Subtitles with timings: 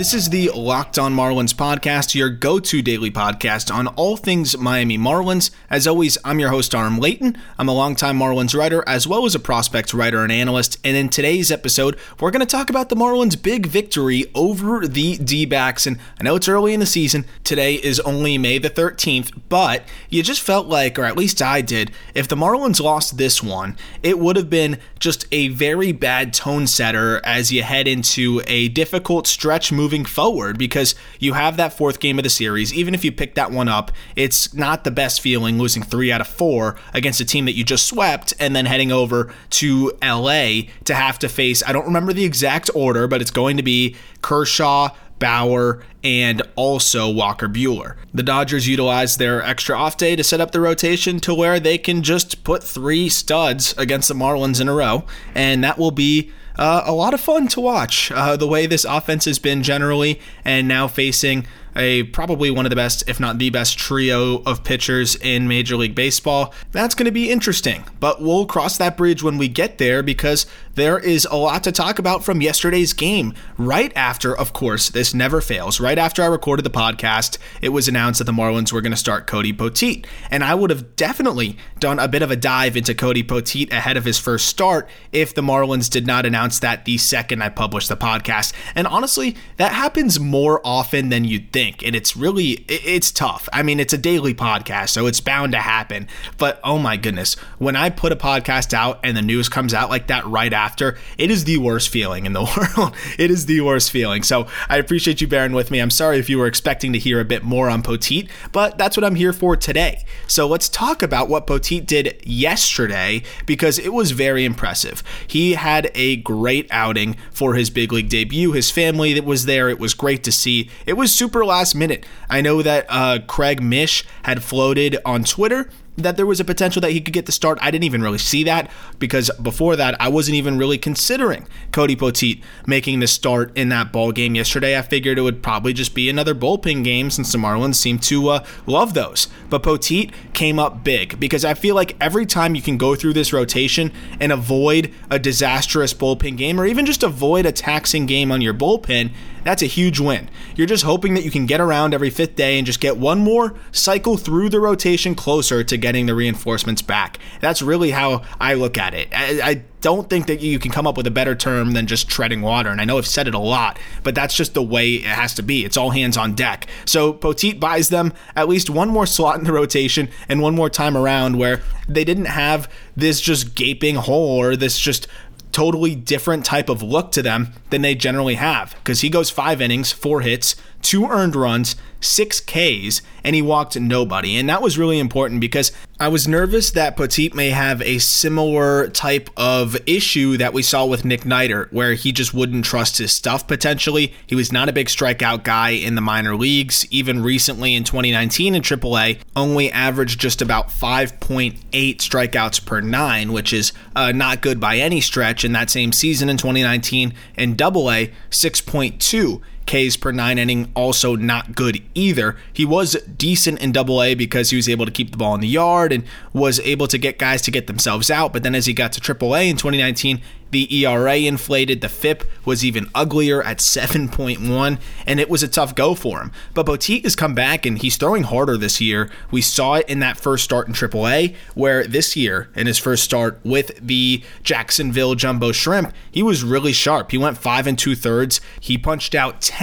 [0.00, 4.56] This is the Locked On Marlins podcast, your go to daily podcast on all things
[4.56, 5.50] Miami Marlins.
[5.68, 7.36] As always, I'm your host, Aram Leighton.
[7.58, 10.78] I'm a longtime Marlins writer as well as a prospect writer and analyst.
[10.84, 15.18] And in today's episode, we're going to talk about the Marlins' big victory over the
[15.18, 15.86] D backs.
[15.86, 17.26] And I know it's early in the season.
[17.44, 21.60] Today is only May the 13th, but you just felt like, or at least I
[21.60, 26.32] did, if the Marlins lost this one, it would have been just a very bad
[26.32, 31.56] tone setter as you head into a difficult stretch moving moving forward because you have
[31.56, 32.72] that fourth game of the series.
[32.72, 36.20] Even if you pick that one up, it's not the best feeling losing three out
[36.20, 40.60] of four against a team that you just swept and then heading over to LA
[40.84, 43.96] to have to face, I don't remember the exact order, but it's going to be
[44.22, 47.96] Kershaw, Bauer, and also Walker Buehler.
[48.14, 51.78] The Dodgers utilize their extra off day to set up the rotation to where they
[51.78, 56.30] can just put three studs against the Marlins in a row, and that will be
[56.60, 58.12] uh, a lot of fun to watch.
[58.12, 62.70] Uh, the way this offense has been generally, and now facing a probably one of
[62.70, 66.52] the best, if not the best, trio of pitchers in Major League Baseball.
[66.72, 70.44] That's going to be interesting, but we'll cross that bridge when we get there because
[70.80, 73.34] there is a lot to talk about from yesterday's game.
[73.58, 77.86] Right after, of course, this never fails, right after I recorded the podcast, it was
[77.86, 80.06] announced that the Marlins were going to start Cody Poteet.
[80.30, 83.96] And I would have definitely done a bit of a dive into Cody Poteet ahead
[83.98, 87.90] of his first start if the Marlins did not announce that the second I published
[87.90, 88.54] the podcast.
[88.74, 93.62] And honestly, that happens more often than you'd think and it's really it's tough i
[93.62, 96.06] mean it's a daily podcast so it's bound to happen
[96.38, 99.90] but oh my goodness when i put a podcast out and the news comes out
[99.90, 100.69] like that right after
[101.18, 102.42] it is the worst feeling in the
[102.76, 102.94] world.
[103.18, 104.22] It is the worst feeling.
[104.22, 105.78] So i appreciate you bearing with me.
[105.78, 108.96] I'm sorry if you were expecting to hear a bit more on poteet but that's
[108.96, 110.04] what i'm here for today.
[110.26, 115.02] So let's talk about what poteet did yesterday because it was very impressive.
[115.26, 118.52] He had a great outing for his big league debut.
[118.52, 120.70] His family that was there it was great to see.
[120.86, 122.04] It was super last minute.
[122.28, 125.70] I know that uh, Craig Mish had floated on Twitter
[126.02, 127.58] that there was a potential that he could get the start.
[127.60, 131.96] I didn't even really see that because before that, I wasn't even really considering Cody
[131.96, 134.78] Poteet making the start in that ball game yesterday.
[134.78, 138.28] I figured it would probably just be another bullpen game since the Marlins seem to
[138.28, 139.28] uh, love those.
[139.48, 143.14] But Poteet came up big because I feel like every time you can go through
[143.14, 148.30] this rotation and avoid a disastrous bullpen game or even just avoid a taxing game
[148.32, 149.10] on your bullpen,
[149.44, 150.28] that's a huge win.
[150.56, 153.18] You're just hoping that you can get around every fifth day and just get one
[153.18, 157.18] more cycle through the rotation closer to getting the reinforcements back.
[157.40, 159.08] That's really how I look at it.
[159.12, 162.08] I, I don't think that you can come up with a better term than just
[162.08, 162.68] treading water.
[162.68, 165.34] And I know I've said it a lot, but that's just the way it has
[165.34, 165.64] to be.
[165.64, 166.66] It's all hands on deck.
[166.84, 170.70] So Poteet buys them at least one more slot in the rotation and one more
[170.70, 175.08] time around where they didn't have this just gaping hole or this just
[175.52, 178.74] totally different type of look to them than they generally have.
[178.76, 183.78] Because he goes five innings, four hits, two earned runs, six Ks, and he walked
[183.78, 184.36] nobody.
[184.36, 188.88] And that was really important because I was nervous that Poteet may have a similar
[188.88, 193.12] type of issue that we saw with Nick Neidert, where he just wouldn't trust his
[193.12, 194.14] stuff potentially.
[194.26, 196.86] He was not a big strikeout guy in the minor leagues.
[196.90, 203.52] Even recently in 2019 in AAA, only averaged just about 5.8 strikeouts per nine, which
[203.52, 205.44] is uh, not good by any stretch.
[205.44, 209.40] In that same season in 2019 in AA, 6.2
[209.70, 212.36] Ks per nine inning, also not good either.
[212.52, 215.40] He was decent in double A because he was able to keep the ball in
[215.40, 218.32] the yard and was able to get guys to get themselves out.
[218.32, 220.20] But then as he got to triple A in 2019,
[220.50, 221.80] the ERA inflated.
[221.80, 226.32] The FIP was even uglier at 7.1, and it was a tough go for him.
[226.54, 229.10] But Poteet has come back and he's throwing harder this year.
[229.30, 233.04] We saw it in that first start in AAA, where this year, in his first
[233.04, 237.10] start with the Jacksonville Jumbo Shrimp, he was really sharp.
[237.10, 238.40] He went five and two thirds.
[238.60, 239.59] He punched out 10,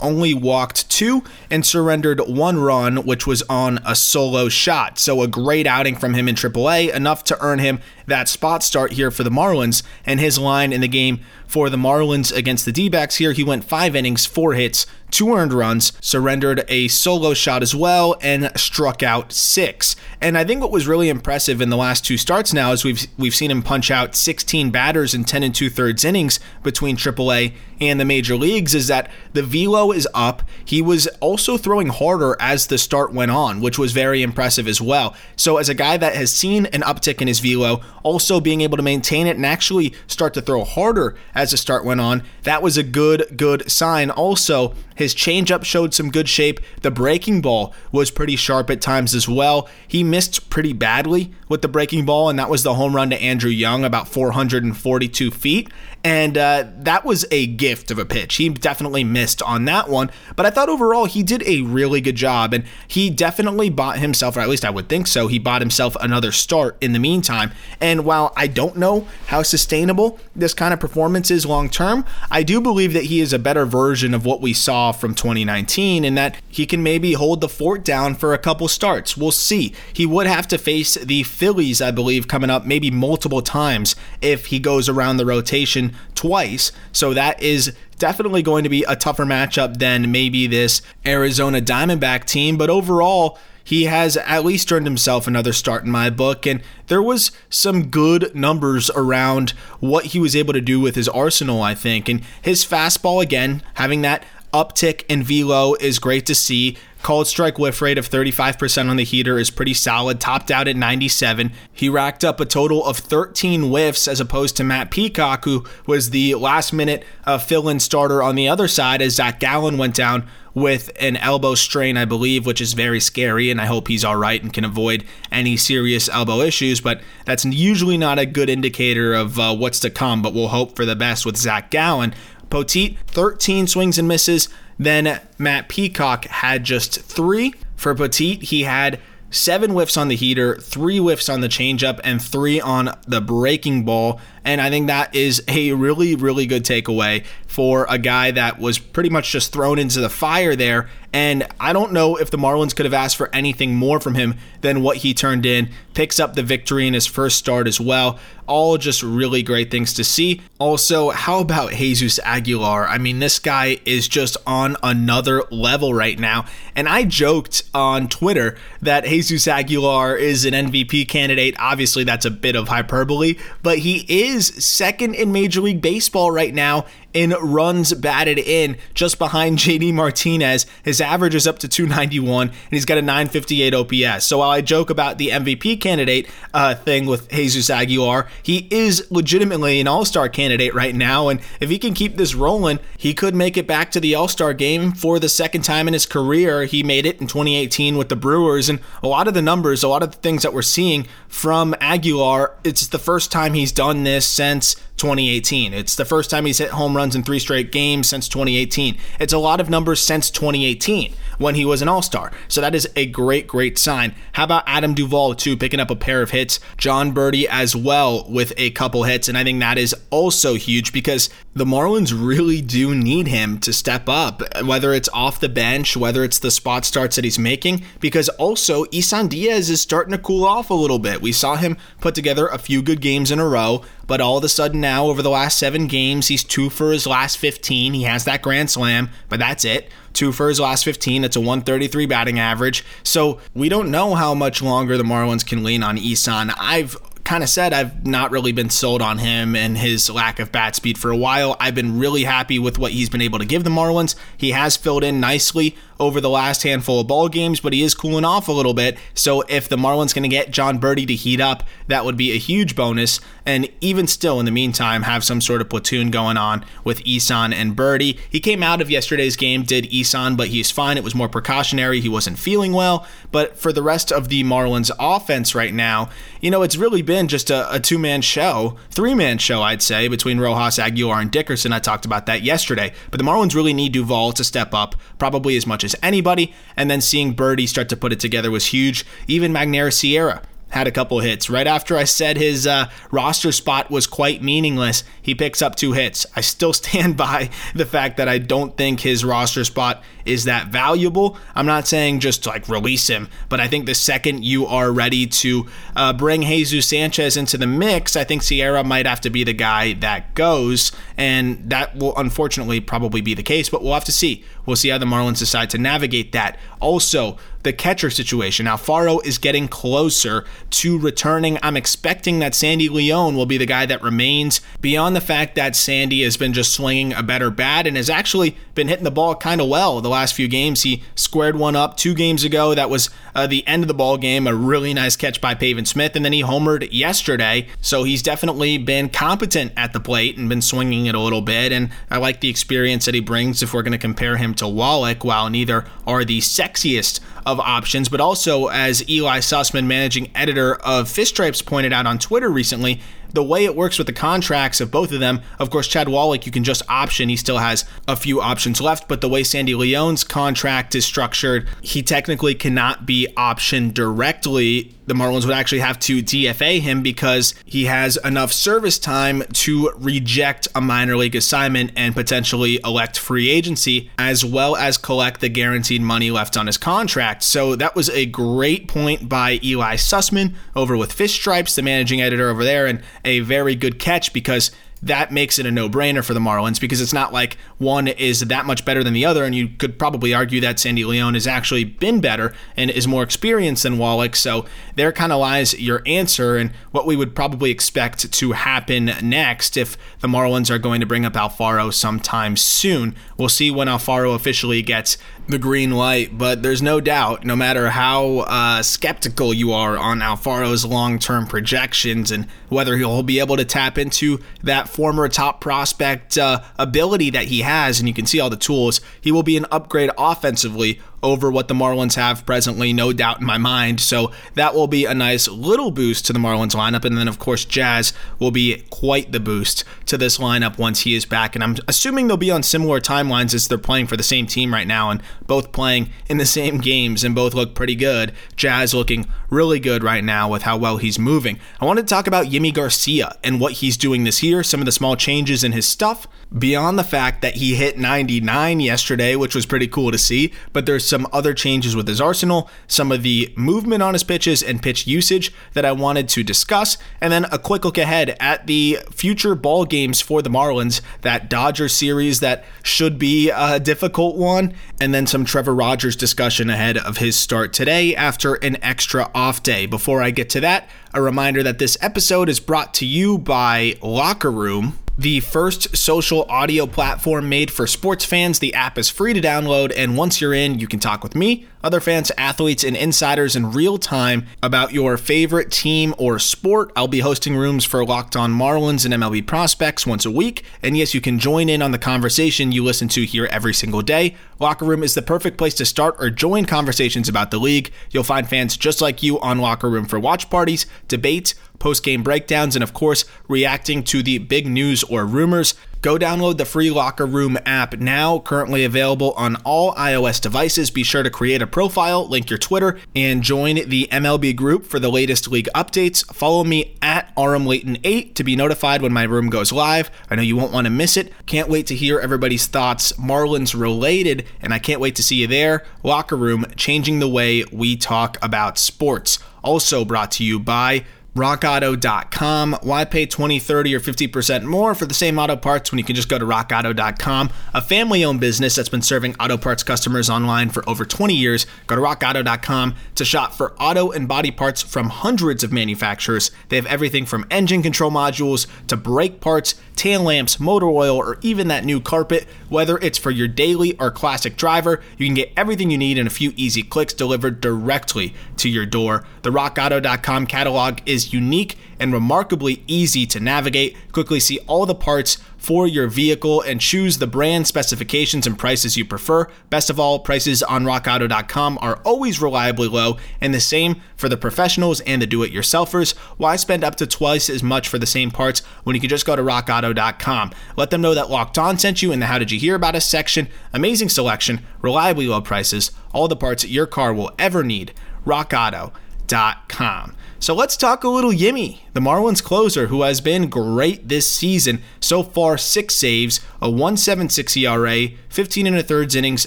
[0.00, 4.98] only walked two, and surrendered one run, which was on a solo shot.
[4.98, 8.92] So a great outing from him in AAA, enough to earn him that spot start
[8.92, 9.82] here for the Marlins.
[10.06, 13.44] And his line in the game for the Marlins against the D backs here, he
[13.44, 18.50] went five innings, four hits, two earned runs, surrendered a solo shot as well, and
[18.56, 19.94] struck out six.
[20.20, 23.06] And I think what was really impressive in the last two starts now is we've
[23.16, 27.54] we've seen him punch out 16 batters in 10 and two thirds innings between AAA
[27.80, 30.42] and the major leagues is that the velo is up.
[30.64, 34.80] He was also throwing harder as the start went on, which was very impressive as
[34.80, 35.14] well.
[35.36, 38.76] So, as a guy that has seen an uptick in his velo, also being able
[38.76, 42.62] to maintain it and actually start to throw harder as the start went on, that
[42.62, 44.10] was a good, good sign.
[44.10, 46.60] Also, his changeup showed some good shape.
[46.82, 49.68] The breaking ball was pretty sharp at times as well.
[49.88, 53.22] He missed pretty badly with the breaking ball, and that was the home run to
[53.22, 55.70] Andrew Young, about 442 feet.
[56.02, 58.34] And uh, that was a gift of a pitch.
[58.34, 62.16] He definitely missed on that one, but I thought overall he did a really good
[62.16, 65.62] job, and he definitely bought himself, or at least I would think so, he bought
[65.62, 67.52] himself another start in the meantime.
[67.80, 72.42] And while I don't know how sustainable this kind of performance is long term, I
[72.42, 76.18] do believe that he is a better version of what we saw from 2019 and
[76.18, 79.16] that he can maybe hold the fort down for a couple starts.
[79.16, 79.72] We'll see.
[79.92, 84.46] He would have to face the Phillies, I believe, coming up maybe multiple times if
[84.46, 86.72] he goes around the rotation twice.
[86.90, 92.24] So that is definitely going to be a tougher matchup than maybe this Arizona Diamondback
[92.24, 92.56] team.
[92.56, 96.46] But overall, he has at least earned himself another start in my book.
[96.46, 99.50] And there was some good numbers around
[99.80, 102.08] what he was able to do with his arsenal, I think.
[102.08, 104.24] And his fastball, again, having that
[104.54, 106.78] uptick in velo is great to see.
[107.02, 110.76] Cold strike whiff rate of 35% on the heater is pretty solid, topped out at
[110.76, 111.52] 97.
[111.70, 116.10] He racked up a total of 13 whiffs as opposed to Matt Peacock, who was
[116.10, 119.94] the last minute uh, fill in starter on the other side as Zach Gallen went
[119.94, 123.50] down with an elbow strain, I believe, which is very scary.
[123.50, 126.80] And I hope he's all right and can avoid any serious elbow issues.
[126.80, 130.22] But that's usually not a good indicator of uh, what's to come.
[130.22, 132.14] But we'll hope for the best with Zach Gallen.
[132.50, 134.48] Poteet, 13 swings and misses.
[134.78, 137.54] Then Matt Peacock had just three.
[137.76, 139.00] For Poteet, he had
[139.34, 143.84] seven whiffs on the heater, three whiffs on the changeup, and three on the breaking
[143.84, 144.20] ball.
[144.44, 148.78] And I think that is a really, really good takeaway for a guy that was
[148.78, 150.88] pretty much just thrown into the fire there.
[151.12, 154.36] And I don't know if the Marlins could have asked for anything more from him
[154.60, 155.70] than what he turned in.
[155.94, 158.18] Picks up the victory in his first start as well.
[158.46, 160.42] All just really great things to see.
[160.58, 162.86] Also, how about Jesus Aguilar?
[162.86, 166.46] I mean, this guy is just on another level right now.
[166.76, 171.54] And I joked on Twitter that Jesus Aguilar is an MVP candidate.
[171.58, 176.54] Obviously, that's a bit of hyperbole, but he is second in Major League Baseball right
[176.54, 180.66] now in runs batted in, just behind JD Martinez.
[180.82, 184.24] His average is up to 291, and he's got a 958 OPS.
[184.26, 189.06] So while I joke about the MVP candidate uh, thing with Jesus Aguilar, he is
[189.10, 191.28] legitimately an All Star candidate right now.
[191.28, 194.28] And if he can keep this rolling, he could make it back to the All
[194.28, 196.64] Star game for the second time in his career.
[196.64, 199.88] He made it in 2018 with the Brewers, and a lot of the numbers, a
[199.88, 204.02] lot of the things that we're seeing from Aguilar, it's the first time he's done
[204.04, 205.74] this since 2018.
[205.74, 208.96] It's the first time he's hit home runs in three straight games since 2018.
[209.18, 212.32] It's a lot of numbers since 2018 when he was an All Star.
[212.48, 214.14] So that is a great, great sign.
[214.32, 216.60] How about Adam Duvall, too, picking up a pair of hits?
[216.76, 219.28] Jon Berti as well with a couple hits.
[219.28, 223.72] And I think that is also huge because the Marlins really do need him to
[223.72, 227.82] step up, whether it's off the bench, whether it's the spot starts that he's making,
[228.00, 231.22] because also Isan Diaz is starting to cool off a little bit.
[231.22, 234.44] We saw him put together a few good games in a row, but all of
[234.44, 237.94] a sudden now, over the last seven games, he's two for his last 15.
[237.94, 239.88] He has that grand slam, but that's it.
[240.12, 241.22] Two for his last 15.
[241.22, 242.84] That's a 133 batting average.
[243.02, 246.50] So we don't know how much longer the Marlins can lean on Isan.
[246.50, 250.52] I've kind of said I've not really been sold on him and his lack of
[250.52, 251.56] bat speed for a while.
[251.58, 254.14] I've been really happy with what he's been able to give the Marlins.
[254.36, 257.94] He has filled in nicely over the last handful of ball games, but he is
[257.94, 258.98] cooling off a little bit.
[259.14, 262.38] So if the Marlins to get Jon Berti to heat up, that would be a
[262.38, 263.20] huge bonus.
[263.46, 267.52] And even still, in the meantime, have some sort of platoon going on with Isan
[267.52, 268.18] and Berti.
[268.30, 270.96] He came out of yesterday's game, did Isan, but he's fine.
[270.96, 272.00] It was more precautionary.
[272.00, 273.06] He wasn't feeling well.
[273.30, 276.08] But for the rest of the Marlins offense right now,
[276.40, 279.82] you know, it's really been just a, a two man show, three man show, I'd
[279.82, 281.72] say, between Rojas, Aguilar, and Dickerson.
[281.72, 282.94] I talked about that yesterday.
[283.10, 286.54] But the Marlins really need Duvall to step up, probably as much as anybody.
[286.76, 289.04] And then seeing Berti start to put it together was huge.
[289.28, 290.42] Even Magneuris Sierra
[290.74, 291.48] had a couple hits.
[291.48, 295.92] Right after I said his uh, roster spot was quite meaningless, he picks up two
[295.92, 296.26] hits.
[296.36, 300.68] I still stand by the fact that I don't think his roster spot is that
[300.68, 301.36] valuable.
[301.54, 305.26] I'm not saying just like release him, but I think the second you are ready
[305.26, 309.44] to uh, bring Jesus Sanchez into the mix, I think Sierra might have to be
[309.44, 314.04] the guy that goes, and that will unfortunately probably be the case, but we'll have
[314.04, 314.44] to see.
[314.66, 316.58] We'll see how the Marlins decide to navigate that.
[316.80, 318.64] Also, the catcher situation.
[318.64, 321.58] Now, Faro is getting closer to returning.
[321.62, 324.60] I'm expecting that Sandy Leon will be the guy that remains.
[324.80, 328.56] Beyond the fact that Sandy has been just swinging a better bat and has actually
[328.74, 330.82] been hitting the ball kind of well the last few games.
[330.82, 332.74] He squared one up two games ago.
[332.74, 334.46] That was uh, the end of the ball game.
[334.46, 337.66] A really nice catch by Pavin Smith, and then he homered yesterday.
[337.80, 341.72] So he's definitely been competent at the plate and been swinging it a little bit.
[341.72, 343.62] And I like the experience that he brings.
[343.62, 348.08] If we're going to compare him to Wallach, while neither are the sexiest of options,
[348.08, 353.00] but also as Eli Sussman, managing editor of Fish Stripes, pointed out on Twitter recently,
[353.32, 356.46] the way it works with the contracts of both of them, of course, Chad Wallach,
[356.46, 357.28] you can just option.
[357.28, 361.68] He still has a few options left, but the way Sandy Leon's contract is structured,
[361.80, 367.54] he technically cannot be optioned directly the Marlins would actually have to DFA him because
[367.64, 373.48] he has enough service time to reject a minor league assignment and potentially elect free
[373.48, 377.42] agency, as well as collect the guaranteed money left on his contract.
[377.42, 382.20] So that was a great point by Eli Sussman over with Fish Stripes, the managing
[382.20, 384.70] editor over there, and a very good catch because
[385.04, 388.40] that makes it a no brainer for the Marlins because it's not like one is
[388.40, 389.44] that much better than the other.
[389.44, 393.22] And you could probably argue that Sandy Leon has actually been better and is more
[393.22, 394.34] experienced than Wallach.
[394.34, 394.64] So
[394.96, 399.76] there kind of lies your answer and what we would probably expect to happen next
[399.76, 403.14] if the Marlins are going to bring up Alfaro sometime soon.
[403.36, 407.90] We'll see when Alfaro officially gets the green light, but there's no doubt, no matter
[407.90, 413.56] how uh, skeptical you are on Alfaro's long term projections and whether he'll be able
[413.56, 418.26] to tap into that former top prospect uh, ability that he has, and you can
[418.26, 422.46] see all the tools, he will be an upgrade offensively over what the Marlins have
[422.46, 423.98] presently, no doubt in my mind.
[423.98, 427.04] So that will be a nice little boost to the Marlins lineup.
[427.04, 431.14] And then, of course, Jazz will be quite the boost to this lineup once he
[431.14, 431.54] is back.
[431.54, 434.72] And I'm assuming they'll be on similar timelines as they're playing for the same team
[434.72, 438.32] right now and both playing in the same games and both look pretty good.
[438.54, 441.58] Jazz looking really good right now with how well he's moving.
[441.80, 444.86] I wanted to talk about Yimi Garcia and what he's doing this year, some of
[444.86, 446.26] the small changes in his stuff,
[446.56, 450.52] beyond the fact that he hit 99 yesterday, which was pretty cool to see.
[450.72, 454.64] But there's some other changes with his arsenal, some of the movement on his pitches
[454.64, 458.66] and pitch usage that I wanted to discuss, and then a quick look ahead at
[458.66, 464.34] the future ball games for the Marlins, that Dodger series that should be a difficult
[464.34, 469.30] one, and then some Trevor Rogers discussion ahead of his start today after an extra
[469.36, 469.86] off day.
[469.86, 473.96] Before I get to that, a reminder that this episode is brought to you by
[474.02, 478.58] Locker Room the first social audio platform made for sports fans.
[478.58, 481.66] The app is free to download, and once you're in, you can talk with me,
[481.84, 486.90] other fans, athletes, and insiders in real time about your favorite team or sport.
[486.96, 490.96] I'll be hosting rooms for Locked On Marlins and MLB prospects once a week, and
[490.96, 494.34] yes, you can join in on the conversation you listen to here every single day.
[494.58, 497.92] Locker Room is the perfect place to start or join conversations about the league.
[498.10, 502.22] You'll find fans just like you on Locker Room for watch parties, debates, post game
[502.22, 505.74] breakdowns, and of course, reacting to the big news or rumors.
[506.04, 510.90] Go download the free Locker Room app now, currently available on all iOS devices.
[510.90, 514.98] Be sure to create a profile, link your Twitter, and join the MLB group for
[514.98, 516.22] the latest league updates.
[516.34, 520.10] Follow me at RMLayton8 to be notified when my room goes live.
[520.28, 521.32] I know you won't want to miss it.
[521.46, 525.46] Can't wait to hear everybody's thoughts, Marlins related, and I can't wait to see you
[525.46, 525.86] there.
[526.02, 529.38] Locker Room, changing the way we talk about sports.
[529.62, 532.78] Also brought to you by rockauto.com.
[532.82, 536.14] Why pay 20, 30, or 50% more for the same auto parts when you can
[536.14, 537.50] just go to rockauto.com?
[537.74, 541.66] A family owned business that's been serving auto parts customers online for over 20 years.
[541.86, 546.50] Go to rockauto.com to shop for auto and body parts from hundreds of manufacturers.
[546.68, 551.38] They have everything from engine control modules to brake parts, tail lamps, motor oil, or
[551.42, 552.46] even that new carpet.
[552.68, 556.26] Whether it's for your daily or classic driver, you can get everything you need in
[556.26, 559.24] a few easy clicks delivered directly to your door.
[559.42, 563.96] The rockauto.com catalog is unique and remarkably easy to navigate.
[564.12, 568.96] Quickly see all the parts for your vehicle and choose the brand specifications and prices
[568.96, 569.48] you prefer.
[569.70, 574.36] Best of all, prices on rockauto.com are always reliably low, and the same for the
[574.36, 576.14] professionals and the do it yourselfers.
[576.36, 579.24] Why spend up to twice as much for the same parts when you can just
[579.24, 580.52] go to rockauto.com?
[580.76, 582.96] Let them know that Locked On sent you in the How Did You Hear About
[582.96, 583.48] Us section.
[583.72, 587.94] Amazing selection, reliably low prices, all the parts your car will ever need.
[588.26, 590.16] RockAuto.com.
[590.44, 594.82] So let's talk a little Yimi, the Marlins closer who has been great this season.
[595.00, 599.46] So far, six saves, a 1.76 ERA, 15 and a thirds innings,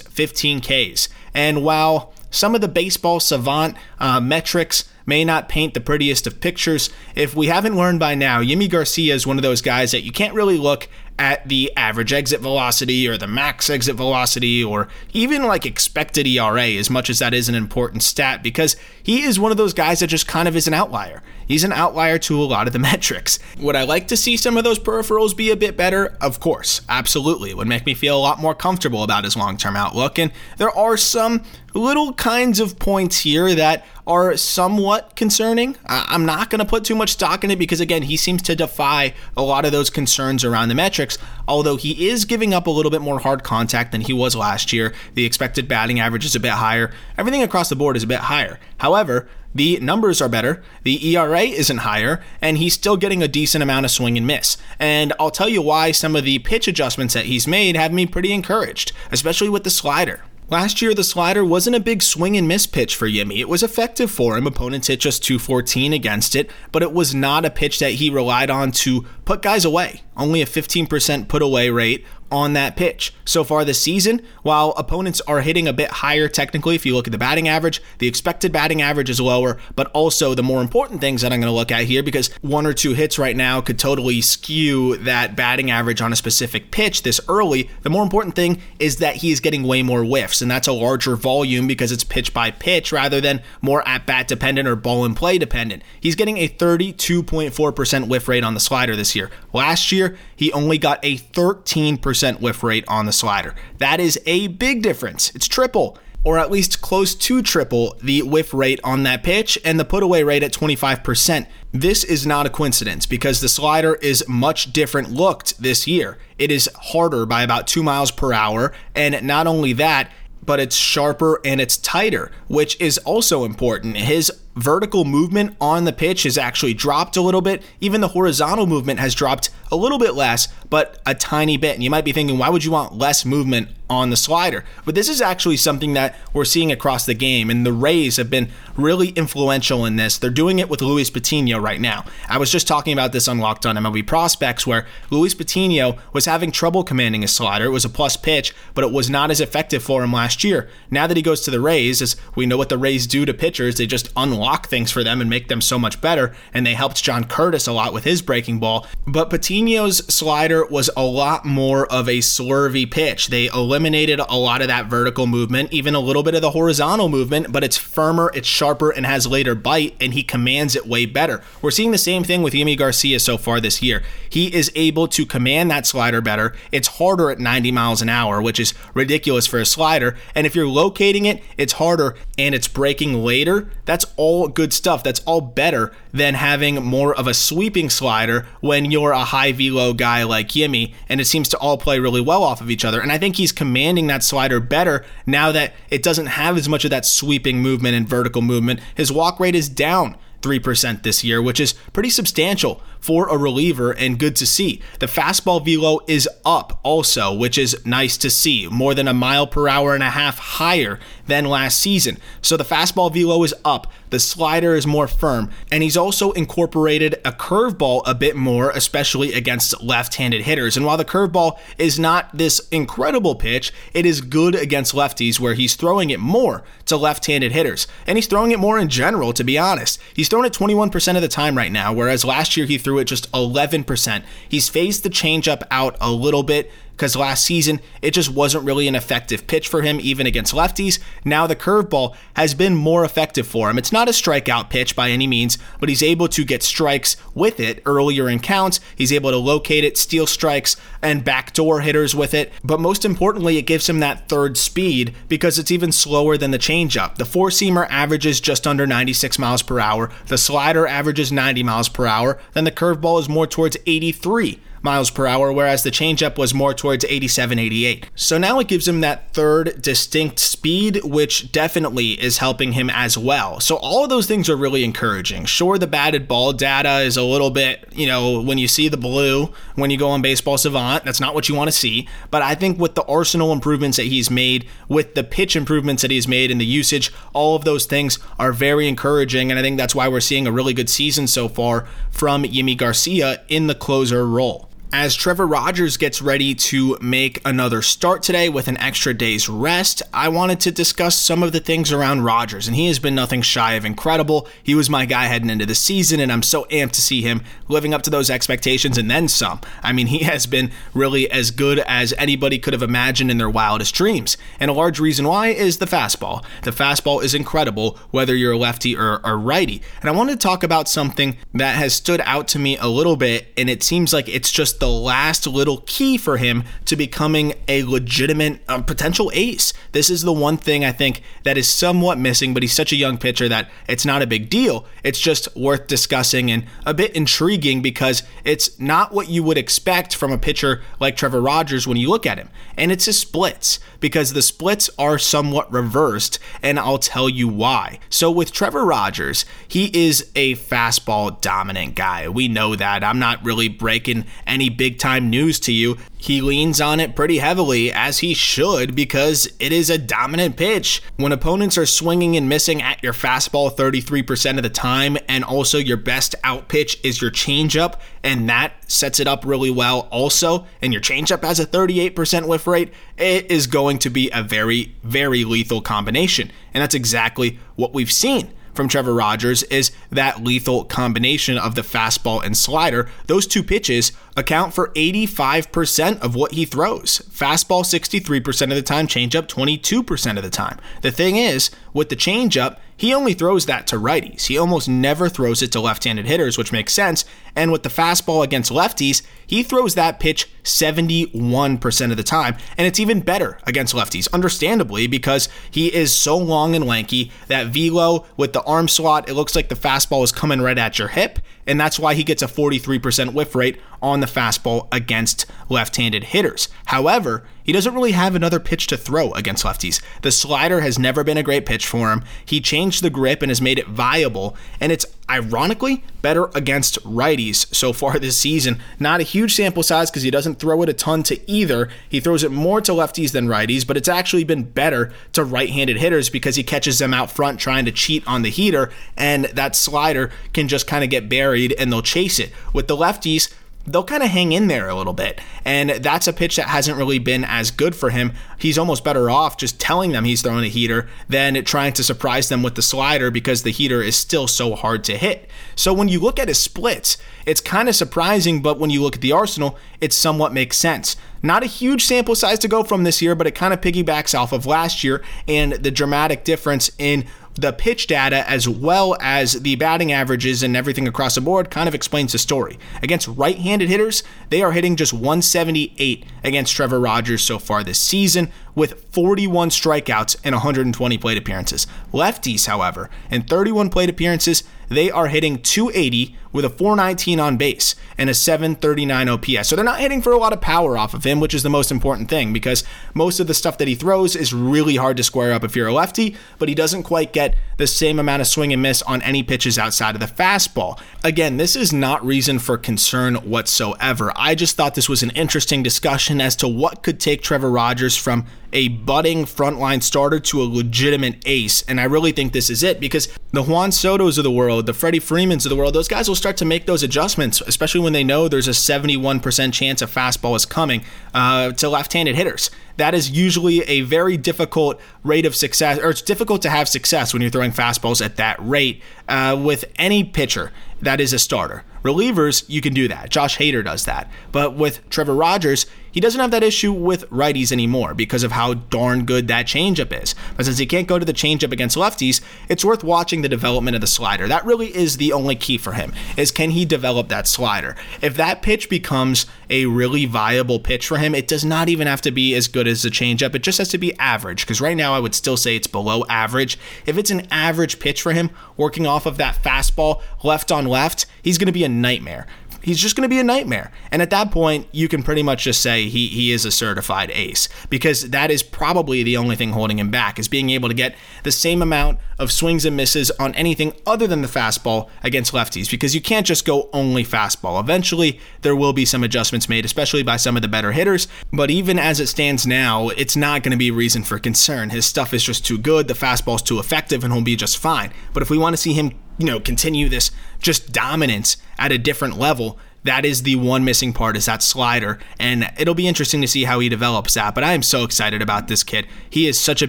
[0.00, 1.08] 15 Ks.
[1.32, 6.40] And while some of the baseball savant uh, metrics may not paint the prettiest of
[6.40, 6.90] pictures.
[7.14, 10.12] If we haven't learned by now, Yimi Garcia is one of those guys that you
[10.12, 15.42] can't really look at the average exit velocity or the max exit velocity or even
[15.44, 19.50] like expected ERA as much as that is an important stat because he is one
[19.50, 21.22] of those guys that just kind of is an outlier.
[21.48, 23.38] He's an outlier to a lot of the metrics.
[23.58, 26.16] Would I like to see some of those peripherals be a bit better?
[26.20, 27.50] Of course, absolutely.
[27.50, 30.18] It would make me feel a lot more comfortable about his long term outlook.
[30.18, 31.42] And there are some
[31.74, 35.76] little kinds of points here that are somewhat concerning.
[35.86, 38.56] I'm not going to put too much stock in it because, again, he seems to
[38.56, 42.70] defy a lot of those concerns around the metrics, although he is giving up a
[42.70, 44.94] little bit more hard contact than he was last year.
[45.14, 46.90] The expected batting average is a bit higher.
[47.16, 48.58] Everything across the board is a bit higher.
[48.78, 53.62] However, the numbers are better, the ERA isn't higher, and he's still getting a decent
[53.62, 54.56] amount of swing and miss.
[54.78, 58.06] And I'll tell you why some of the pitch adjustments that he's made have me
[58.06, 60.22] pretty encouraged, especially with the slider.
[60.50, 63.38] Last year, the slider wasn't a big swing and miss pitch for Yimi.
[63.38, 64.46] It was effective for him.
[64.46, 68.48] Opponents hit just 214 against it, but it was not a pitch that he relied
[68.48, 70.00] on to put guys away.
[70.16, 73.14] Only a 15% put away rate on that pitch.
[73.24, 77.06] So far this season, while opponents are hitting a bit higher technically, if you look
[77.06, 81.00] at the batting average, the expected batting average is lower, but also the more important
[81.00, 83.60] things that I'm going to look at here because one or two hits right now
[83.60, 87.70] could totally skew that batting average on a specific pitch this early.
[87.82, 90.72] The more important thing is that he is getting way more whiffs, and that's a
[90.72, 95.04] larger volume because it's pitch by pitch rather than more at bat dependent or ball
[95.04, 95.82] and play dependent.
[96.00, 99.30] He's getting a 32.4% whiff rate on the slider this year.
[99.52, 103.54] Last year, he only got a 13% whiff rate on the slider.
[103.78, 105.34] That is a big difference.
[105.34, 109.78] It's triple or at least close to triple the whiff rate on that pitch and
[109.78, 111.46] the put away rate at 25%.
[111.72, 116.18] This is not a coincidence because the slider is much different looked this year.
[116.38, 120.10] It is harder by about 2 miles per hour and not only that,
[120.44, 123.96] but it's sharper and it's tighter, which is also important.
[123.96, 127.62] His vertical movement on the pitch has actually dropped a little bit.
[127.80, 131.74] Even the horizontal movement has dropped a little bit less, but a tiny bit.
[131.74, 134.64] And you might be thinking, why would you want less movement on the slider?
[134.84, 138.30] But this is actually something that we're seeing across the game, and the Rays have
[138.30, 140.18] been really influential in this.
[140.18, 142.04] They're doing it with Luis Patino right now.
[142.28, 146.24] I was just talking about this on Locked On MLB Prospects, where Luis Patino was
[146.24, 147.66] having trouble commanding his slider.
[147.66, 150.68] It was a plus pitch, but it was not as effective for him last year.
[150.90, 153.34] Now that he goes to the Rays, as we know what the Rays do to
[153.34, 156.34] pitchers, they just unlock things for them and make them so much better.
[156.52, 158.86] And they helped John Curtiss a lot with his breaking ball.
[159.06, 163.28] But Patino's slider was a lot more of a swervy pitch.
[163.28, 167.08] They eliminated a lot of that vertical movement, even a little bit of the horizontal
[167.08, 171.06] movement, but it's firmer, it's sharper, and has later bite, and he commands it way
[171.06, 171.42] better.
[171.62, 174.02] We're seeing the same thing with Yimi Garcia so far this year.
[174.28, 176.54] He is able to command that slider better.
[176.72, 180.16] It's harder at 90 miles an hour, which is ridiculous for a slider.
[180.34, 183.70] And if you're locating it, it's harder and it's breaking later.
[183.84, 185.02] That's all good stuff.
[185.02, 189.92] That's all better than having more of a sweeping slider when you're a high velo
[189.92, 193.00] guy like Yimi, and it seems to all play really well off of each other.
[193.00, 196.84] And I think he's commanding that slider better now that it doesn't have as much
[196.84, 198.78] of that sweeping movement and vertical movement.
[198.94, 203.92] His walk rate is down 3% this year, which is pretty substantial for a reliever
[203.92, 204.80] and good to see.
[205.00, 209.46] The fastball velo is up also, which is nice to see, more than a mile
[209.46, 210.98] per hour and a half higher
[211.28, 212.18] than last season.
[212.42, 217.14] So the fastball velo is up, the slider is more firm, and he's also incorporated
[217.24, 220.76] a curveball a bit more, especially against left handed hitters.
[220.76, 225.54] And while the curveball is not this incredible pitch, it is good against lefties where
[225.54, 227.86] he's throwing it more to left handed hitters.
[228.06, 230.00] And he's throwing it more in general, to be honest.
[230.14, 233.04] He's throwing it 21% of the time right now, whereas last year he threw it
[233.04, 234.24] just 11%.
[234.48, 238.88] He's phased the changeup out a little bit because last season it just wasn't really
[238.88, 240.98] an effective pitch for him, even against lefties.
[241.24, 243.78] Now the curveball has been more effective for him.
[243.78, 247.60] It's not a strikeout pitch by any means, but he's able to get strikes with
[247.60, 248.80] it earlier in counts.
[248.96, 252.52] He's able to locate it, steal strikes, and backdoor hitters with it.
[252.64, 256.58] But most importantly, it gives him that third speed because it's even slower than the
[256.58, 257.14] changeup.
[257.14, 261.88] The four seamer averages just under 96 miles per hour, the slider averages 90 miles
[261.88, 266.38] per hour, then the curveball is more towards 83 miles per hour, whereas the changeup
[266.38, 268.10] was more towards 87, 88.
[268.14, 273.16] So now it gives him that third distinct speed, which definitely is helping him as
[273.16, 273.60] well.
[273.60, 275.44] So all of those things are really encouraging.
[275.46, 278.96] Sure, the batted ball data is a little bit, you know, when you see the
[278.96, 282.08] blue, when you go on Baseball Savant, that's not what you want to see.
[282.30, 286.10] But I think with the arsenal improvements that he's made, with the pitch improvements that
[286.10, 289.50] he's made, and the usage, all of those things are very encouraging.
[289.50, 292.76] And I think that's why we're seeing a really good season so far from Yimi
[292.76, 298.48] Garcia in the closer role as Trevor Rogers gets ready to make another start today
[298.48, 302.66] with an extra day's rest, I wanted to discuss some of the things around Rogers,
[302.66, 304.48] and he has been nothing shy of incredible.
[304.62, 307.42] He was my guy heading into the season, and I'm so amped to see him
[307.68, 309.60] living up to those expectations and then some.
[309.82, 313.50] I mean, he has been really as good as anybody could have imagined in their
[313.50, 316.42] wildest dreams, and a large reason why is the fastball.
[316.62, 319.82] The fastball is incredible, whether you're a lefty or a righty.
[320.00, 323.16] And I want to talk about something that has stood out to me a little
[323.16, 327.54] bit, and it seems like it's just the last little key for him to becoming
[327.68, 329.72] a legitimate um, potential ace.
[329.92, 332.96] This is the one thing I think that is somewhat missing, but he's such a
[332.96, 334.86] young pitcher that it's not a big deal.
[335.02, 340.14] It's just worth discussing and a bit intriguing because it's not what you would expect
[340.14, 342.48] from a pitcher like Trevor Rogers when you look at him.
[342.76, 347.98] And it's his splits because the splits are somewhat reversed, and I'll tell you why.
[348.08, 352.28] So with Trevor Rogers, he is a fastball dominant guy.
[352.28, 353.02] We know that.
[353.02, 355.96] I'm not really breaking any big time news to you.
[356.16, 361.02] He leans on it pretty heavily, as he should, because it is a dominant pitch.
[361.16, 365.78] When opponents are swinging and missing at your fastball 33% of the time, and also
[365.78, 370.66] your best out pitch is your changeup, and that sets it up really well also,
[370.82, 374.94] and your changeup has a 38% whiff rate, it is going to be a very,
[375.04, 376.50] very lethal combination.
[376.74, 381.82] And that's exactly what we've seen from Trevor Rogers is that lethal combination of the
[381.82, 383.10] fastball and slider.
[383.26, 387.22] Those two pitches account for 85% of what he throws.
[387.30, 390.78] Fastball 63% of the time, changeup 22% of the time.
[391.02, 394.46] The thing is, with the changeup, he only throws that to righties.
[394.46, 397.24] He almost never throws it to left handed hitters, which makes sense.
[397.54, 402.56] And with the fastball against lefties, he throws that pitch 71% of the time.
[402.76, 407.68] And it's even better against lefties, understandably, because he is so long and lanky that
[407.68, 411.08] velo with the arm slot, it looks like the fastball is coming right at your
[411.08, 411.38] hip
[411.68, 416.24] and that's why he gets a 43% whiff rate on the fastball against left handed
[416.24, 416.68] hitters.
[416.86, 420.00] However, he doesn't really have another pitch to throw against lefties.
[420.22, 422.24] The slider has never been a great pitch for him.
[422.42, 427.66] He changed the grip and has made it viable, and it's ironically better against righties
[427.74, 428.80] so far this season.
[428.98, 431.90] Not a huge sample size because he doesn't throw it a ton to either.
[432.08, 435.68] He throws it more to lefties than righties, but it's actually been better to right
[435.68, 439.44] handed hitters because he catches them out front trying to cheat on the heater, and
[439.44, 442.50] that slider can just kind of get buried and they'll chase it.
[442.72, 443.52] With the lefties,
[443.92, 445.40] they'll kind of hang in there a little bit.
[445.64, 448.32] And that's a pitch that hasn't really been as good for him.
[448.58, 452.48] He's almost better off just telling them he's throwing a heater than trying to surprise
[452.48, 455.48] them with the slider because the heater is still so hard to hit.
[455.74, 459.16] So when you look at his splits, it's kind of surprising, but when you look
[459.16, 461.16] at the arsenal, it somewhat makes sense.
[461.42, 464.38] Not a huge sample size to go from this year, but it kind of piggybacks
[464.38, 467.26] off of last year and the dramatic difference in
[467.58, 471.88] the pitch data as well as the batting averages and everything across the board kind
[471.88, 472.78] of explains the story.
[473.02, 477.98] Against right handed hitters, they are hitting just 178 against Trevor Rogers so far this
[477.98, 481.88] season, with 41 strikeouts and 120 plate appearances.
[482.12, 487.94] Lefties, however, in 31 plate appearances, they are hitting 280 with a 419 on base
[488.16, 489.68] and a 739 OPS.
[489.68, 491.70] So they're not hitting for a lot of power off of him, which is the
[491.70, 492.84] most important thing because
[493.14, 495.88] most of the stuff that he throws is really hard to square up if you're
[495.88, 499.22] a lefty, but he doesn't quite get the same amount of swing and miss on
[499.22, 501.00] any pitches outside of the fastball.
[501.22, 504.32] Again, this is not reason for concern whatsoever.
[504.36, 508.16] I just thought this was an interesting discussion as to what could take Trevor Rogers
[508.16, 511.82] from a budding frontline starter to a legitimate ace.
[511.82, 514.94] And I really think this is it because the Juan Sotos of the world, the
[514.94, 518.12] Freddie Freemans of the world, those guys will start to make those adjustments, especially when
[518.12, 521.02] they know there's a 71% chance a fastball is coming
[521.32, 522.70] uh, to left handed hitters.
[522.96, 527.32] That is usually a very difficult rate of success, or it's difficult to have success
[527.32, 531.84] when you're throwing fastballs at that rate uh, with any pitcher that is a starter.
[532.02, 533.30] Relievers, you can do that.
[533.30, 534.30] Josh Hader does that.
[534.52, 538.74] But with Trevor Rogers, he doesn't have that issue with righties anymore because of how
[538.74, 540.34] darn good that changeup is.
[540.56, 543.94] But since he can't go to the changeup against lefties, it's worth watching the development
[543.94, 544.48] of the slider.
[544.48, 547.96] That really is the only key for him, is can he develop that slider?
[548.22, 552.22] If that pitch becomes a really viable pitch for him, it does not even have
[552.22, 553.54] to be as good as the changeup.
[553.54, 556.24] It just has to be average, because right now I would still say it's below
[556.28, 556.78] average.
[557.06, 561.26] If it's an average pitch for him, working off of that fastball left on left,
[561.42, 562.46] he's going to be a nightmare
[562.82, 563.90] he's just going to be a nightmare.
[564.10, 567.30] And at that point, you can pretty much just say he he is a certified
[567.32, 570.94] ace because that is probably the only thing holding him back is being able to
[570.94, 575.52] get the same amount of swings and misses on anything other than the fastball against
[575.52, 577.80] lefties because you can't just go only fastball.
[577.80, 581.28] Eventually, there will be some adjustments made, especially by some of the better hitters.
[581.52, 584.90] But even as it stands now, it's not going to be a reason for concern.
[584.90, 588.12] His stuff is just too good, the fastball's too effective, and he'll be just fine.
[588.32, 591.98] But if we want to see him, you know, continue this just dominance at a
[591.98, 595.18] different level, that is the one missing part is that slider.
[595.38, 598.42] And it'll be interesting to see how he develops that but i am so excited
[598.42, 599.06] about this kid.
[599.30, 599.88] He is such a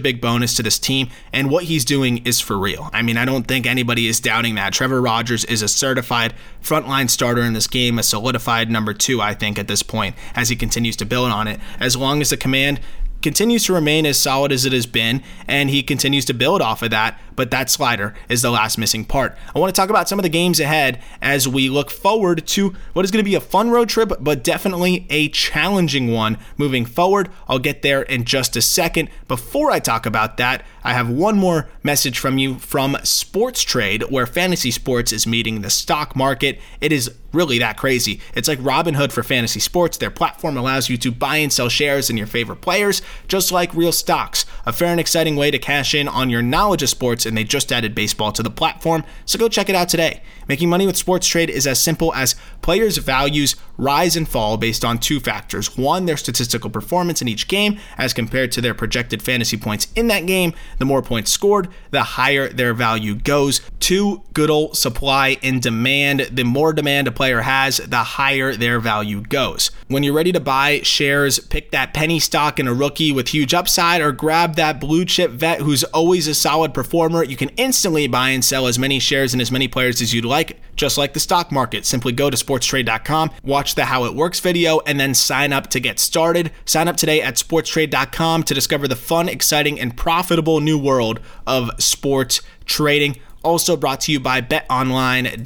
[0.00, 2.88] big bonus to this team and what he's doing is for real.
[2.92, 4.72] I mean i don't think anybody is doubting that.
[4.72, 9.34] Trevor rogers is a certified frontline starter in this game a solidified number two i
[9.34, 11.60] think at this point as he continues to build on it.
[11.78, 12.80] As long as the command
[13.22, 16.82] continues to remain as solid as it has been, and he continues to build off
[16.82, 17.18] of that.
[17.36, 19.36] But that slider is the last missing part.
[19.54, 22.74] I want to talk about some of the games ahead as we look forward to
[22.92, 26.84] what is going to be a fun road trip, but definitely a challenging one moving
[26.84, 27.30] forward.
[27.48, 29.08] I'll get there in just a second.
[29.26, 34.04] Before I talk about that, I have one more message from you from Sports Trade,
[34.04, 36.58] where fantasy sports is meeting the stock market.
[36.80, 38.20] It is really that crazy.
[38.34, 39.98] It's like Robinhood for fantasy sports.
[39.98, 43.72] Their platform allows you to buy and sell shares in your favorite players, just like
[43.74, 44.44] real stocks.
[44.66, 47.44] A fair and exciting way to cash in on your knowledge of sports, and they
[47.44, 50.22] just added baseball to the platform, so go check it out today.
[50.48, 54.84] Making money with sports trade is as simple as players' values rise and fall based
[54.84, 55.78] on two factors.
[55.78, 60.08] One, their statistical performance in each game as compared to their projected fantasy points in
[60.08, 60.52] that game.
[60.80, 63.60] The more points scored, the higher their value goes.
[63.78, 66.20] Two, good old supply and demand.
[66.32, 69.70] The more demand a player has, the higher their value goes.
[69.86, 73.54] When you're ready to buy shares, pick that penny stock in a rookie with huge
[73.54, 77.22] upside or grab that blue chip vet who's always a solid performer.
[77.22, 80.24] You can instantly buy and sell as many shares and as many players as you'd
[80.24, 81.84] like like just like the stock market.
[81.84, 85.78] Simply go to sportstrade.com, watch the How It Works video, and then sign up to
[85.78, 86.50] get started.
[86.64, 91.70] Sign up today at sportstrade.com to discover the fun, exciting, and profitable new world of
[91.78, 93.20] sports trading.
[93.42, 95.40] Also brought to you by betonline.ag.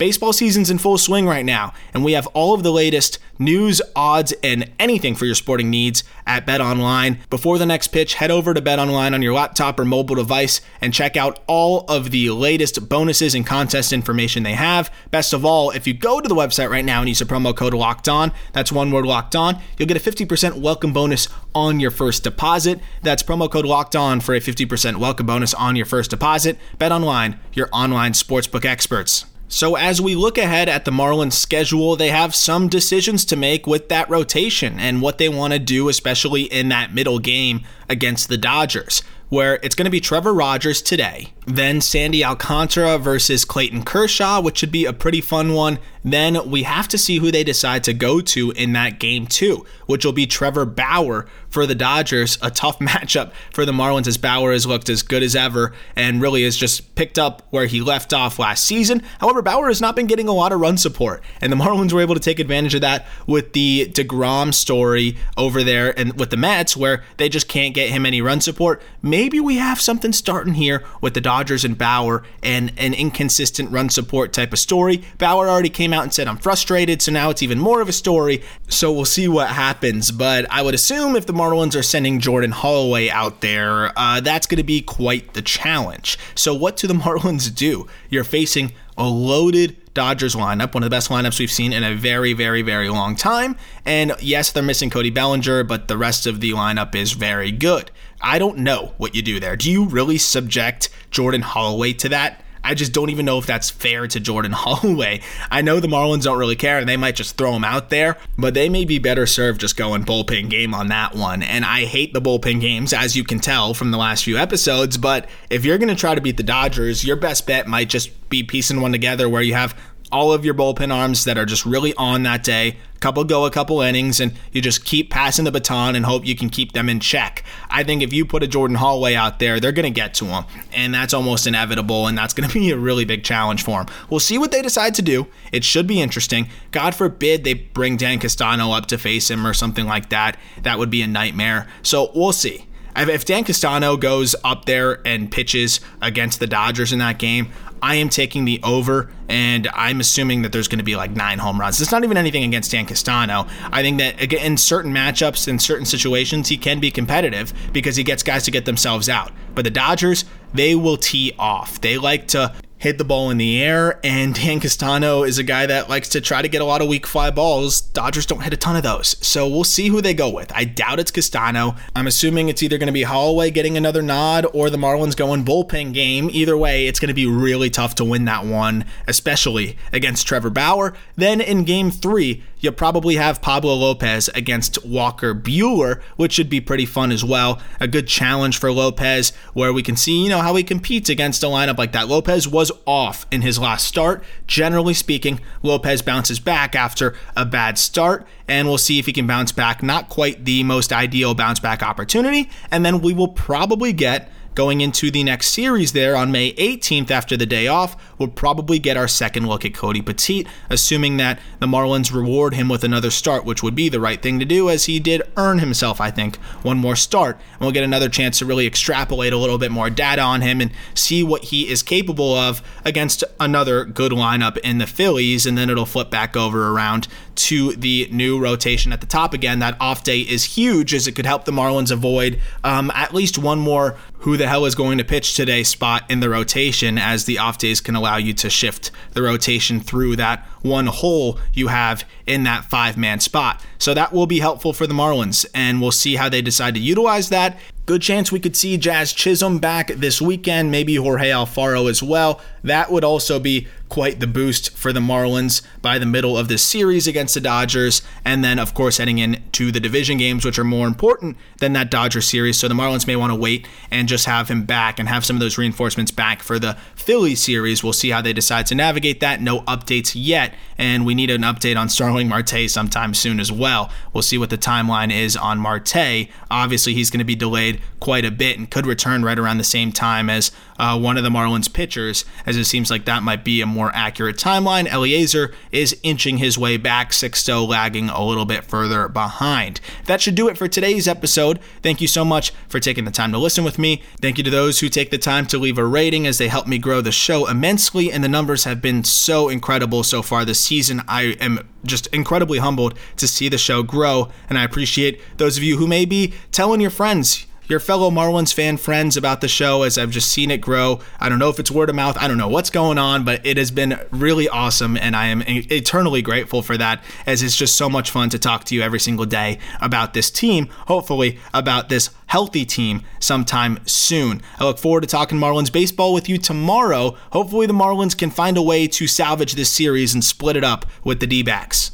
[0.00, 3.82] Baseball season's in full swing right now, and we have all of the latest news,
[3.94, 7.18] odds, and anything for your sporting needs at Bet Online.
[7.28, 10.62] Before the next pitch, head over to Bet Online on your laptop or mobile device
[10.80, 14.90] and check out all of the latest bonuses and contest information they have.
[15.10, 17.54] Best of all, if you go to the website right now and use the promo
[17.54, 21.78] code Locked On, that's one word Locked On, you'll get a 50% welcome bonus on
[21.78, 22.80] your first deposit.
[23.02, 26.56] That's promo code Locked On for a 50% welcome bonus on your first deposit.
[26.78, 29.26] Bet Online, your online sportsbook experts.
[29.52, 33.66] So, as we look ahead at the Marlins schedule, they have some decisions to make
[33.66, 38.28] with that rotation and what they want to do, especially in that middle game against
[38.28, 43.84] the Dodgers, where it's going to be Trevor Rogers today, then Sandy Alcantara versus Clayton
[43.84, 45.78] Kershaw, which should be a pretty fun one.
[46.02, 49.66] Then we have to see who they decide to go to in that game, too,
[49.86, 52.38] which will be Trevor Bauer for the Dodgers.
[52.40, 56.22] A tough matchup for the Marlins as Bauer has looked as good as ever and
[56.22, 59.02] really has just picked up where he left off last season.
[59.18, 62.00] However, Bauer has not been getting a lot of run support, and the Marlins were
[62.00, 66.36] able to take advantage of that with the DeGrom story over there and with the
[66.36, 68.80] Mets, where they just can't get him any run support.
[69.02, 73.90] Maybe we have something starting here with the Dodgers and Bauer and an inconsistent run
[73.90, 75.02] support type of story.
[75.18, 77.88] Bauer already came came out and said, I'm frustrated, so now it's even more of
[77.88, 78.42] a story.
[78.68, 80.12] So we'll see what happens.
[80.12, 84.46] But I would assume if the Marlins are sending Jordan Holloway out there, uh, that's
[84.46, 86.16] going to be quite the challenge.
[86.34, 87.88] So, what do the Marlins do?
[88.08, 91.94] You're facing a loaded Dodgers lineup, one of the best lineups we've seen in a
[91.94, 93.56] very, very, very long time.
[93.84, 97.90] And yes, they're missing Cody Bellinger, but the rest of the lineup is very good.
[98.20, 99.56] I don't know what you do there.
[99.56, 102.44] Do you really subject Jordan Holloway to that?
[102.62, 105.20] I just don't even know if that's fair to Jordan Holloway.
[105.50, 108.16] I know the Marlins don't really care and they might just throw him out there,
[108.36, 111.42] but they may be better served just going bullpen game on that one.
[111.42, 114.98] And I hate the bullpen games, as you can tell from the last few episodes.
[114.98, 118.10] But if you're going to try to beat the Dodgers, your best bet might just
[118.30, 119.78] be piecing one together where you have
[120.12, 122.76] all of your bullpen arms that are just really on that day.
[123.00, 126.36] Couple go a couple innings, and you just keep passing the baton and hope you
[126.36, 127.42] can keep them in check.
[127.70, 130.26] I think if you put a Jordan Holloway out there, they're going to get to
[130.26, 133.80] him, and that's almost inevitable, and that's going to be a really big challenge for
[133.80, 133.86] him.
[134.10, 135.28] We'll see what they decide to do.
[135.50, 136.48] It should be interesting.
[136.72, 140.38] God forbid they bring Dan Castano up to face him or something like that.
[140.62, 141.68] That would be a nightmare.
[141.82, 142.66] So we'll see.
[142.96, 147.50] If Dan Castano goes up there and pitches against the Dodgers in that game,
[147.82, 151.38] I am taking the over, and I'm assuming that there's going to be like nine
[151.38, 151.80] home runs.
[151.80, 153.46] It's not even anything against Dan Castano.
[153.72, 158.04] I think that in certain matchups, in certain situations, he can be competitive because he
[158.04, 159.32] gets guys to get themselves out.
[159.54, 161.80] But the Dodgers, they will tee off.
[161.80, 165.66] They like to hit the ball in the air, and Dan Castano is a guy
[165.66, 167.82] that likes to try to get a lot of weak fly balls.
[167.82, 170.50] Dodgers don't hit a ton of those, so we'll see who they go with.
[170.54, 171.76] I doubt it's Castano.
[171.94, 175.44] I'm assuming it's either going to be Holloway getting another nod or the Marlins going
[175.44, 176.30] bullpen game.
[176.32, 180.50] Either way, it's going to be really tough to win that one, especially against Trevor
[180.50, 180.94] Bauer.
[181.16, 186.60] Then in game three, you'll probably have Pablo Lopez against Walker Buehler, which should be
[186.60, 187.60] pretty fun as well.
[187.80, 191.42] A good challenge for Lopez where we can see, you know, how he competes against
[191.42, 192.08] a lineup like that.
[192.08, 194.22] Lopez was off in his last start.
[194.46, 199.26] Generally speaking, Lopez bounces back after a bad start, and we'll see if he can
[199.26, 199.82] bounce back.
[199.82, 204.80] Not quite the most ideal bounce back opportunity, and then we will probably get Going
[204.80, 208.96] into the next series there on May 18th after the day off, we'll probably get
[208.96, 213.44] our second look at Cody Poteet, assuming that the Marlins reward him with another start,
[213.44, 216.36] which would be the right thing to do as he did earn himself, I think,
[216.62, 217.36] one more start.
[217.52, 220.60] And we'll get another chance to really extrapolate a little bit more data on him
[220.60, 225.56] and see what he is capable of against another good lineup in the Phillies, and
[225.56, 229.58] then it'll flip back over around to the new rotation at the top again.
[229.58, 233.38] That off day is huge as it could help the Marlins avoid um, at least
[233.38, 237.24] one more who the hell is going to pitch today spot in the rotation, as
[237.24, 241.68] the off days can allow you to shift the rotation through that one hole you
[241.68, 243.64] have in that five man spot.
[243.78, 246.80] So that will be helpful for the Marlins, and we'll see how they decide to
[246.80, 247.58] utilize that.
[247.86, 252.40] Good chance we could see Jazz Chisholm back this weekend, maybe Jorge Alfaro as well.
[252.62, 256.62] That would also be quite the boost for the Marlins by the middle of this
[256.62, 258.02] series against the Dodgers.
[258.24, 261.90] And then, of course, heading into the division games, which are more important than that
[261.90, 262.56] Dodger series.
[262.56, 265.36] So the Marlins may want to wait and just have him back and have some
[265.36, 267.82] of those reinforcements back for the Philly series.
[267.82, 269.40] We'll see how they decide to navigate that.
[269.40, 270.54] No updates yet.
[270.78, 273.90] And we need an update on Starling Marte sometime soon as well.
[274.12, 276.28] We'll see what the timeline is on Marte.
[276.50, 279.64] Obviously, he's going to be delayed quite a bit and could return right around the
[279.64, 283.44] same time as uh, one of the Marlins pitchers, as it seems like that might
[283.44, 284.86] be a more accurate timeline.
[284.86, 289.80] Elieser is inching his way back, Sixto lagging a little bit further behind.
[290.04, 291.60] That should do it for today's episode.
[291.82, 294.02] Thank you so much for taking the time to listen with me.
[294.20, 296.66] Thank you to those who take the time to leave a rating as they help
[296.66, 300.62] me grow the show immensely, and the numbers have been so incredible so far this
[300.62, 301.02] season.
[301.08, 305.62] I am just incredibly humbled to see the show grow, and I appreciate those of
[305.62, 309.82] you who may be telling your friends your fellow Marlins fan friends about the show
[309.82, 311.00] as I've just seen it grow.
[311.20, 312.16] I don't know if it's word of mouth.
[312.18, 314.96] I don't know what's going on, but it has been really awesome.
[314.96, 318.64] And I am eternally grateful for that as it's just so much fun to talk
[318.64, 324.42] to you every single day about this team, hopefully about this healthy team sometime soon.
[324.58, 327.16] I look forward to talking Marlins baseball with you tomorrow.
[327.32, 330.86] Hopefully, the Marlins can find a way to salvage this series and split it up
[331.04, 331.92] with the D backs.